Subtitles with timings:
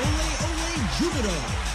[0.00, 1.68] Ole Ole Jupiter.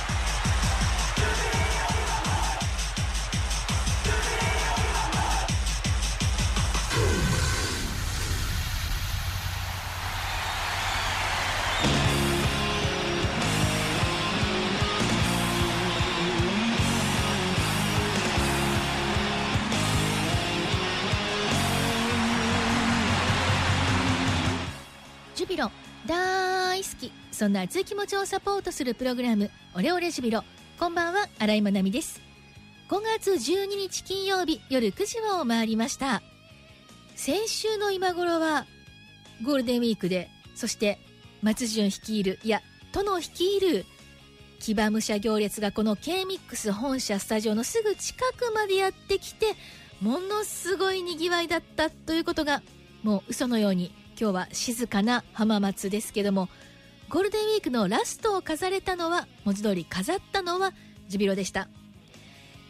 [25.36, 25.72] ジュビロ
[26.06, 27.12] ダ大好き。
[27.32, 30.44] そんな熱い気持ちをサポートするプログラムオレオレジュビロ。
[30.80, 32.20] こんばんは新井まなみです。
[32.90, 36.24] 5月12日金曜日夜9時を回りました。
[37.16, 38.66] 先週の今頃は
[39.46, 40.98] ゴールデンウィークでそして
[41.44, 42.60] 松潤率いるいや
[42.92, 43.86] 殿率いる
[44.60, 49.46] 騎馬武者行列がこの K-MIX 本社スタジオのすぐ近くまでやってきて
[50.02, 52.64] ものすごいにぎわいだったということが
[53.04, 56.48] もう嘘のように今日は静かな浜松ですけども
[57.10, 60.72] ゴールデンウィークのラストを飾れたのは文字通り飾ったのは
[61.10, 61.68] ジュビロでした。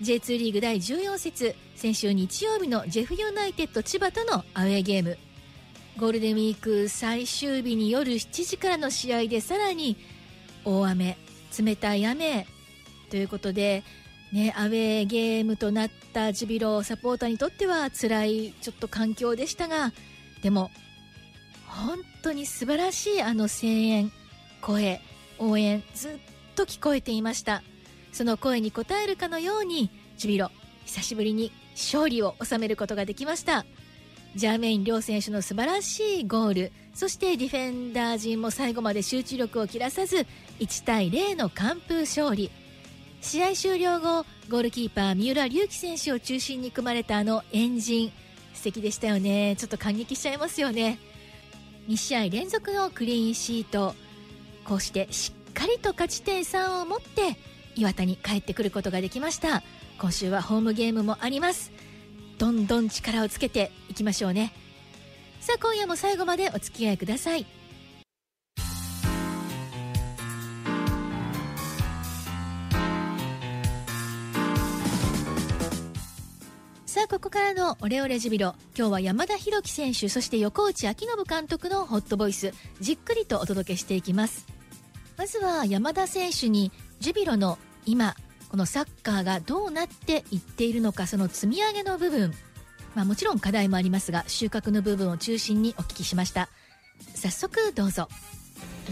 [0.01, 5.19] J2 リーグ第14節先週日曜日のジェフユナイテッド千葉とのアウェーゲーム。
[5.99, 9.95] ゴールデンウィーク最終日に夜7時からの試合でさらに
[10.65, 11.17] 大雨
[11.63, 12.47] 冷たい雨
[13.11, 13.83] ということで
[14.31, 19.93] ね、アウェーゲームとなったジュビロサポーターにとっては辛いちょっと環境でしたが
[20.41, 20.71] でも
[21.73, 24.11] 本当に素晴らしいあの声援
[24.61, 25.01] 声
[25.39, 26.11] 応援ずっ
[26.55, 27.63] と聞こえていました。
[28.11, 30.51] その声に応えるかのようにジュビロ
[30.85, 33.65] 久しぶりに勝利を収めることができました。
[34.35, 40.25] ジャーメイン両選手の素晴らしいゴールそしてディフェンダー陣も最後まで集中力を切らさず
[40.59, 42.51] 1対0の完封勝利。
[43.21, 48.11] 試合終了後ゴールキーパー三浦龍輝選手を中心に組まれたあのエンジン
[48.53, 49.55] 素敵でしたよね。
[49.57, 50.99] ちょっと感激しちゃいますよね。
[51.87, 53.95] 2試合連続のクリーンシート。
[54.65, 57.37] こうしてしっかりと勝ち点3を持って
[57.75, 59.63] 岩田に帰ってくることができました。
[59.99, 61.71] 今週はホームゲームもあります。
[62.37, 64.53] どんどん力をつけていきましょうね。
[65.39, 67.45] さあ今夜も最後までお付き合いください。
[77.03, 78.55] さあここからのオレオレジュビロ。
[78.77, 82.53] 今日は山田裕樹選手そして横内昭信監督のホットボイス。
[82.79, 84.47] じっくりとお届けしていきます。
[85.17, 86.71] まずは山田選手に
[87.01, 88.15] ジュビロの今
[88.47, 92.33] このサッカーがどうなっていっているのかその積み上げの部分。
[92.95, 96.47] まあもちろん課題もありますが収穫の部分を中心にお聞きしました。
[97.15, 98.07] 早速どうぞ。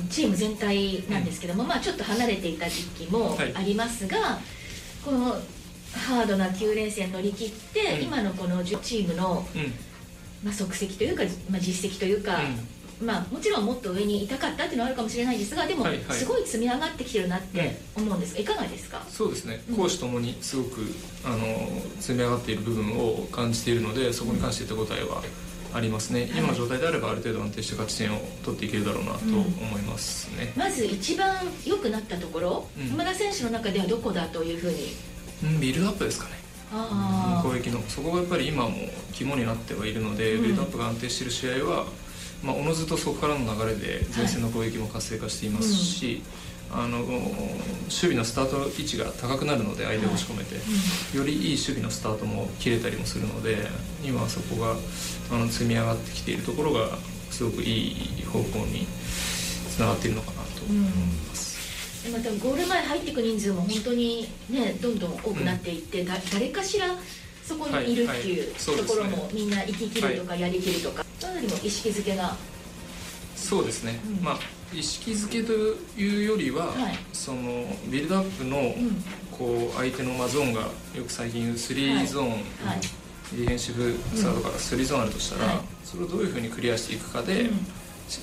[0.09, 5.37] チーム全体なんですけども、まあちょっと離れていた時期もありますが、はい、この
[5.93, 9.61] ハードな9連戦乗り切って、うん、今のこのチームの、うん、
[10.43, 12.39] まあ、足跡というか、まあ、実績というか、
[13.01, 18.33] うん、まあ、もちろんもっと上にいたかったっていうのはあるかもしれないですがでも、はいはい、すごい積み上がってきてるなって思うんです。
[18.35, 19.03] が、いかがですか？
[19.09, 19.63] そうですね。
[19.75, 20.81] 攻守ともにすごく
[21.25, 21.37] あの
[21.99, 25.23] 積み上がっている部分を感じているのでそこに関して手応えは
[25.73, 34.93] ありますね、今の状態であればある程度安定して勝ち点を取っていけるだろうなと思いますね、まず一番良くなったところ、山田選手の中ではどこだというふうに
[35.59, 36.41] ビルドアップですかね。
[37.43, 37.81] 攻撃の。
[37.87, 38.77] そこがやっぱり今も
[39.13, 41.85] 肝になってはいるので、うん、ビルドアップが安定している試合は、
[42.43, 46.23] まあ、おのずとそこからの流れで前線の攻撃も活性化していますし、
[46.69, 47.21] はいうん、あの守
[47.89, 50.63] 備のスタート位置が高くなるので相手を押し込めて、はい
[51.13, 53.57] うん、よりいい守備のスタートも切れたりもするので
[54.03, 54.75] 今はそこが
[55.31, 56.97] あの積み上がってきているところが
[57.29, 58.87] すごくいい方向に
[59.69, 60.77] つながっているのかなと思い
[61.29, 61.50] ます。
[62.09, 66.87] またゴール前入っていく人数も本当にねどんどん多くなっていって、うん、誰かしら
[67.43, 72.35] そこにいるっていうところも、みんな生ききるとかやりきるとか、かなりも意識づけが。
[73.35, 74.39] そうですね、うん、まあ
[74.73, 75.51] 意識づけと
[75.99, 78.73] いうよりは、はい、そのビルドアップの、
[79.31, 80.61] こう相手のまゾーンが
[80.95, 82.39] よく最近言う3ゾーン、はい。
[82.39, 82.79] はい、
[83.33, 87.49] ディフェンシブサードから3ゾーンあるとしたら、それをどういうふうにクリアしていくかで、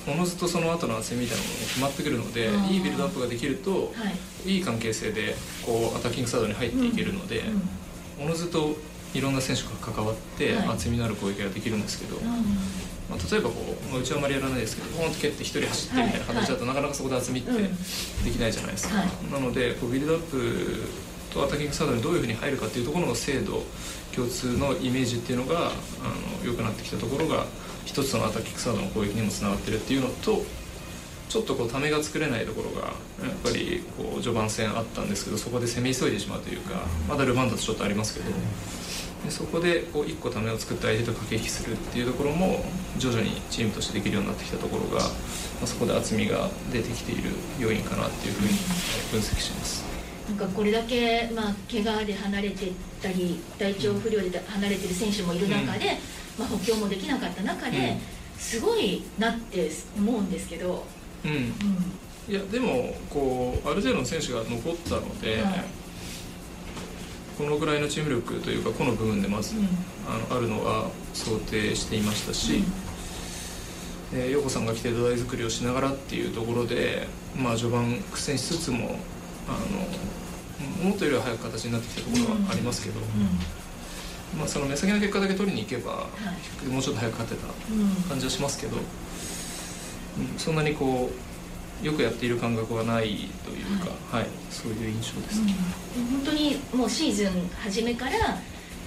[0.07, 4.11] おのずとその後の汗みたいなものも決まってくるのでいいビルドアップができると、は
[4.45, 5.35] い、いい関係性で
[5.65, 7.43] こうアタッキングサードに入っていけるので、
[8.19, 8.77] うん、おのずと
[9.15, 13.57] いろんな選手が関わって、はい、厚みのある攻撃ができるんですけど、まあ、例えばこ
[13.89, 18.95] う、まあ、うちはあまりやらないですけどポンと蹴って1人走ってみたいな形だと、なかなかそこで厚みってできないじゃないですか、
[19.33, 20.83] なのでこうビルドアップ
[21.33, 23.63] とアタッキングサードにどういうふうに入るかっていうところの精度
[24.15, 25.73] 共通のイメージっていうのがあ
[26.41, 27.47] の良くなってきたところが
[27.89, 30.45] 一つのアタッキングサードの攻撃にもつながってるっていうのと
[31.31, 32.95] ちょっとこうためが作れないところがやっ
[33.43, 38.31] ぱりこう序盤戦あったんですけどそこで攻め急いでしまうというかまだルヴァンダとちょっとありますけど
[39.25, 42.63] でそこでこう1個ためを作って相手と駆け引きするっていうところも
[42.99, 45.09] 徐々にチームとしてできるようになってきたところが、ま
[45.65, 48.49] あ、そこで厚みが出てきている要因かなっていうふうに
[49.11, 49.85] 分析します。
[50.29, 52.71] なんかこれだけ、まあ、怪我で離れて
[53.03, 55.97] たり体調不良で離れてる選手もいる中で、うん、
[56.39, 57.99] まあ、補強もできなかった中で、うん、
[58.39, 60.85] すごいなって思うんですけど、
[61.25, 65.65] うん、うん、いやでもこうある程度の選手が残ったので、はい。
[67.39, 69.69] このぐらいのチーム力というかこの部分でまず、うん、
[70.09, 72.65] あのあるのは想定していましたし、
[74.13, 77.07] うん、えー、陽子さんが来て土台作りをしながらっていうところで、
[77.37, 78.99] まあ、序盤苦戦しつつも
[79.47, 79.87] あの
[80.83, 83.07] 思ったよりは早く形になってきたところはありますけど、うん、
[84.39, 86.07] まあ、その目先の結果だけ取りに行けば、は
[86.65, 91.11] い、もうちょっと早く勝てた感じはしますけど、うん、そんなにこ
[91.83, 95.55] うよくやっている感覚はないというか、はい、はい、そういう印象です、ね、
[95.97, 98.13] うん、本当にもうシーズン初めから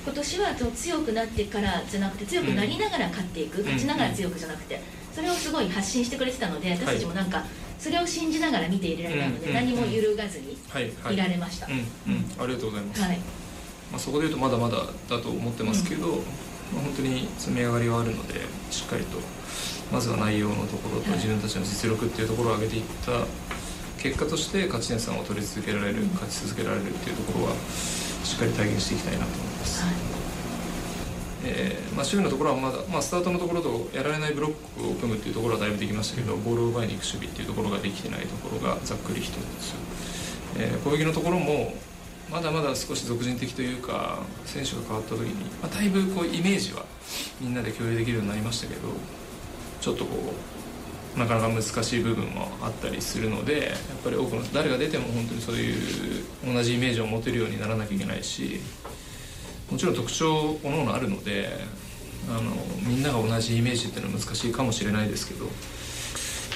[0.03, 4.81] 今年は強くなってからじゃなくて強くなりながら勝っていく、うん、勝ちながら強くじゃなくて、
[5.13, 7.45] それをすごい発信してくれてたので私たちもなんか、
[7.77, 10.57] それを信じながら見ていられたので、何も揺るがずに
[11.11, 12.43] いられました、うん。
[12.43, 13.19] ありがとうございます、はい
[13.91, 14.77] まあ、そこでいうとまだまだ
[15.09, 19.17] だと思ってますけど、まあ、本当に積み上がりはあるのでしっかりと
[19.91, 23.25] まずは内容のところと自分たちの実力っていうところを上げていった
[24.01, 27.55] 結果として勝ち点3を取り続けられる勝ち続けられるっていうところは
[28.23, 29.93] しっかり体現していきたいなと思います、はい。
[31.43, 39.37] えーまあ、守備のところはまだ、まあ、スタートのところとやられないブロックを組むっていうところはだいぶできましたけどボールを奪いに行く守備っていうところができてないところがざっくり一つ、
[40.57, 41.73] えー、攻撃のところも
[42.31, 46.85] まだまだ少し俗人的というか選手が変わった時に、まあ、だいぶこうイメージは
[47.41, 48.87] みんなで共有できるようになりましたけど
[49.81, 50.33] ちょっとこ
[51.15, 58.61] うなかなか難しい部分もあったりするのでやっぱり多くの誰が出ても本当にそういう同じイメージを持てるようにならなきゃいけないし
[59.69, 61.49] もちろん特徴おのおのあるので
[62.29, 62.51] あの
[62.87, 65.45] みんなが同じイメージっていうのは難しいかもしれないですけど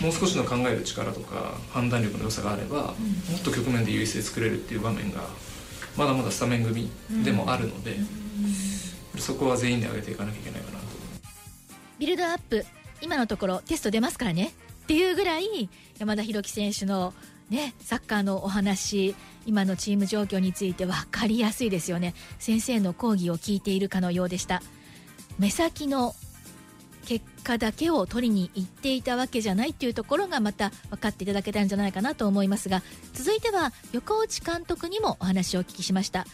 [0.02, 2.94] もう少しの考える力とか判断力の良さがあれば、も
[3.38, 5.22] っと局面で優位性作れるっていう場面が
[5.98, 6.90] まだまだスタメン組
[7.24, 7.98] でもあるので、
[9.18, 10.86] そこは全員で上げていかなきゃいけないかなと。
[12.00, 12.66] ビルドアップ
[13.02, 14.52] 今のところテスト出ますからね。
[14.84, 17.14] っていうぐらい山田裕樹選手の
[17.50, 19.16] ね、サッカーのお話
[19.46, 22.14] 今のチーム状況について分かりやすいですよね。
[22.40, 24.62] 先生の講義を聞いているかのようでした。
[25.38, 26.16] 目先の
[27.06, 32.82] 結果だけを取りに行っていたわけじゃないっていうところがまた分かっていただけたんじゃないかなと思いますが
[33.14, 36.26] 続いては横内監督にもお話をお聞きしました。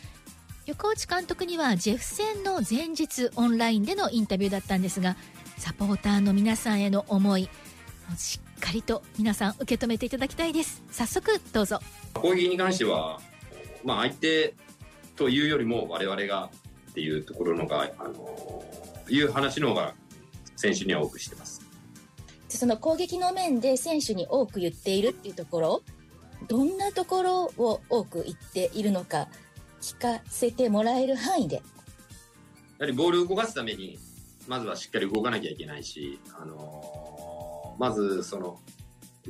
[0.67, 5.17] 横内監督にはジェフ戦の前日オンラインでのインタビューだったんですが
[5.57, 7.49] サポーターの皆さんへの思い
[8.15, 10.83] しっかりと皆さん受け止めていただきたいです。
[10.91, 11.79] 早速どうぞ。
[12.13, 13.19] 攻撃に関しては、
[13.83, 14.53] まあ、相手
[15.15, 16.49] というよりも我々が
[16.91, 18.63] っていうところのがあの
[19.09, 19.93] いう話の方が
[20.61, 21.61] 選手には多くしてます。
[22.47, 25.83] その攻撃の面で選手に多く言っているっていうところ
[26.47, 29.29] どんなところを多く言っているのか
[29.81, 31.55] 聞かせてもらえる範囲で。
[31.55, 31.61] や
[32.79, 33.99] はりボールを動かすために
[34.47, 38.59] まずはしっかり動かなきゃいけないし、あのー、まずその、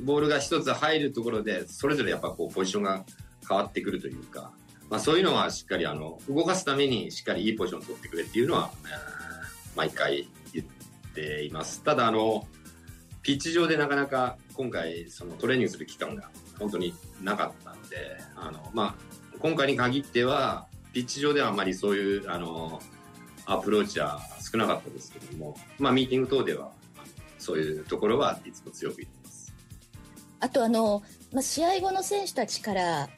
[0.00, 3.04] ボールが一つ入るところで、それぞれやっぱこうポジションが
[3.46, 4.52] 変わってくるというか、
[4.88, 8.72] まあそういうのはしっかりあの、動かすためにしっかりいいポジションを取ってくれっていうのは、
[9.76, 10.26] 毎回言
[11.12, 11.82] っています。
[11.82, 12.46] ただあの、
[13.22, 22.80] ピッチ上でなかなか今回そのトレーニングする期間が本当になかったので、あの、まあ、今回に限っては、ピッチ上ではあまりそういう、あの、
[23.46, 26.72] アプローチは少なかったですけども、まあ、ミーティング等では
[27.38, 29.52] そういうところはいつも強く言ってます。
[30.40, 33.08] あとあの、まあ、試合後の選手たちから、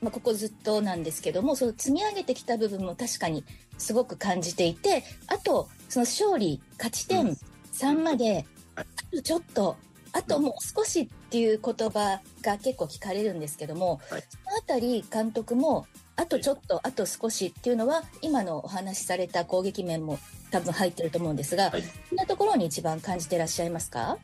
[0.00, 3.44] まあ、ここずっとなんですけどもその積み上げてきた部分も確かに
[3.78, 7.36] すごく感じていてあとその勝利勝ち点
[7.74, 8.46] 3まで、
[8.76, 8.84] あ
[9.14, 9.76] とちょっと
[10.14, 20.18] あともう少しっていう言葉が結構聞かれるんですけども、はい、そのあたり監督もあとちょっと、あと少しっていうのは、今のお話しされた攻撃面も
[20.50, 24.16] 多分入ってると思うんですが、はい、そんなところに一番感じてらっしゃいますか？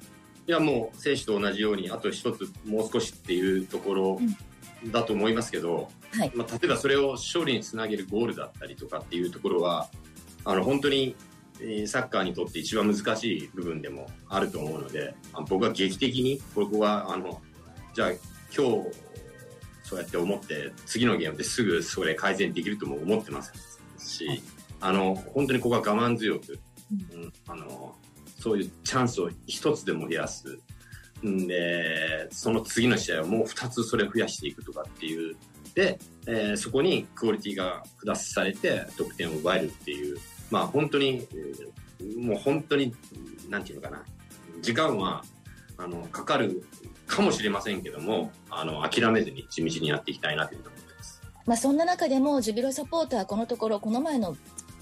[0.47, 4.21] いや、もう選手と同じように、あと一つ、もう少しっていうところ
[4.87, 9.91] だと思いますけど、うんはい、まあ、例えばそれを勝利につなげるゴールだったりとかっていうところは、
[10.47, 11.15] あの本当に
[11.87, 15.15] サッカーにとって一番難しい部分でもあると思うので、
[15.49, 17.41] 僕は劇的に、ここは、あの、
[17.95, 18.11] じゃあ
[18.57, 18.93] 今日
[19.89, 23.55] そうやって思って次のゲームですぐそれ改善できるとも思ってません
[23.99, 24.43] し、
[24.81, 26.59] あの本当にここは我慢強く、
[27.13, 27.97] うん、あの
[28.39, 30.59] そういうチャンスを一つでも増やす
[31.27, 35.37] んでその次の試合はもう2つそれを増やしていくとかっていう
[35.75, 40.19] で、えー、そこにクオリティがプラスされて得点を奪えるっていう、
[40.51, 41.27] まあ本当に、
[42.19, 42.95] もう本当に、
[43.49, 44.05] なんていうのかな、
[44.61, 45.25] 時間は、
[45.77, 46.65] あの、かかる
[47.07, 51.23] かもしれませんけども、あの、諦めずに地道にやっていきたいなというふうに思ってます。
[51.47, 54.37] まあそんな中でも、ジュビロサポーター、このところ、この前の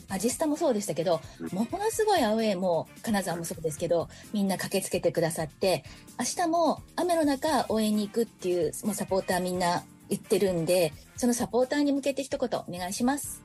[0.08, 1.20] アジスタもそうでしたけど、
[1.52, 5.84] ものすごいアウェーも金沢もそうですけどみんな駆けつけてくださって
[6.18, 13.42] 明日も雨の中応援に行くっていうもうサポーターみんな言ってるんでそのサポーターに向けて一言お願いします。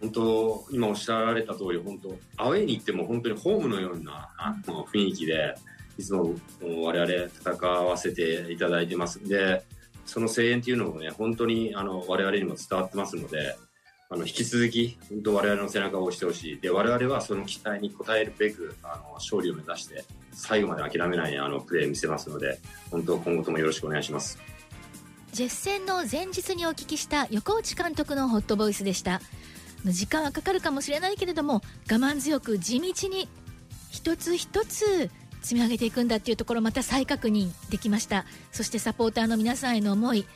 [0.00, 4.30] 本当今おっしゃられた通り本当アウェーに行っても本当にホームのような
[4.66, 5.54] 雰囲気で
[5.98, 6.34] いつも
[6.82, 9.18] 我々戦わせていただいてます。
[9.18, 9.62] んで
[10.06, 13.56] その声援っていうのもね本当にあの我々にも伝わってますので
[14.08, 16.60] あの引き続き本当我々の背中を押してほしい。
[16.60, 22.58] で我々はその期待に応えるべくあの勝利を目指して最後まで諦めないあのプレー見せますので
[22.90, 24.38] 本当今後ともよろしくお願いします。
[25.32, 29.20] ジェフ戦の前日にお聞きした横内監督のホットボイスでした。
[29.84, 33.28] 時間はかかるかもしれないけれども我慢強く地道に
[33.90, 35.10] 一つ一つ
[35.42, 38.26] 積み上げていくんだっていうところまた再確認できました。
[38.52, 40.26] そしてサポーターの皆さんへの思い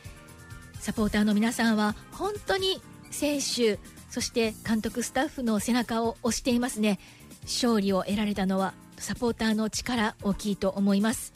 [0.79, 6.99] サポーターの皆さんは本当に選手そして監督スタッフの背中を押していますね。
[7.43, 11.33] 勝利を得られたのはサポーターの力大きいと思います。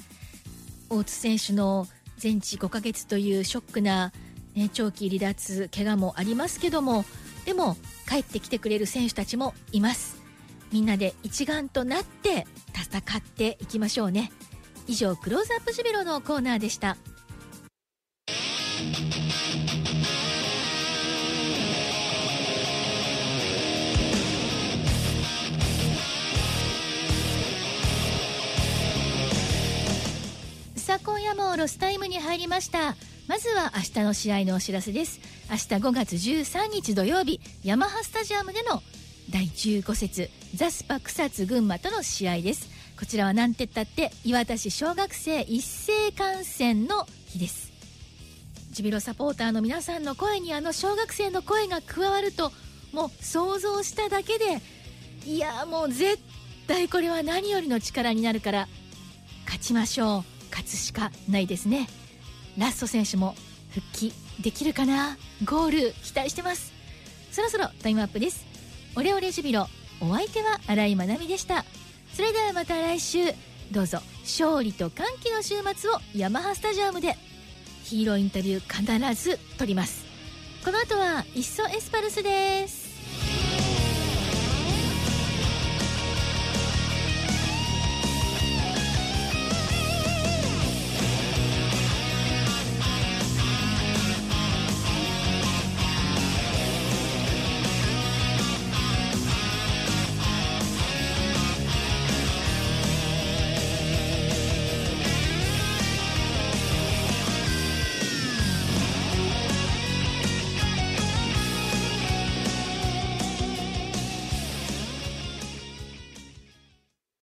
[0.90, 1.88] 大津選手の
[2.18, 4.12] 全治5ヶ月というショックな、
[4.56, 7.06] ね、長期離脱怪我もありますけども
[7.50, 7.78] でも
[8.08, 10.22] 帰ってきてくれる選手たちもいます。
[10.72, 14.32] みんなで一丸となって戦っていきましょうね。
[14.86, 16.96] 以上クローズアップジュビロのコーナーでした。
[30.76, 32.96] さあ今夜もロスタイムに入りました。
[33.28, 35.39] まずは明日の試合のお知らせです。
[35.52, 38.84] 明日5月13日土曜日ヤマハスタジアムでの
[39.32, 42.70] 第15節ザスパ草津群馬との試合です。
[43.00, 47.72] こちらは何てったって磐田市小学生一斉観戦の日です。
[48.70, 52.52] ジュビロサポーターの皆さんの声にあの小学生の声が加わると
[52.94, 54.62] もう想像しただけで
[55.26, 56.20] いやもう絶
[56.68, 58.68] 対これは何よりの力になるから
[59.46, 60.24] 勝ちましょう。
[60.52, 61.90] 勝つしかないですね。
[62.56, 63.34] ラスト選手も
[63.72, 65.18] 復帰できるかな？
[65.44, 66.72] ゴール期待してます。
[67.32, 68.46] そろそろタイムアップです。
[68.96, 69.68] オレオレジュビロ
[70.02, 71.66] お相手は新井まなみでした。
[72.14, 73.20] それではまた来週。
[73.72, 77.18] どうぞ勝利と歓喜の週末をヤマハスタジアムで。
[77.84, 80.06] ヒーローインタビュー必ず撮ります。
[80.64, 82.79] この後は「いっそエスパルス」です。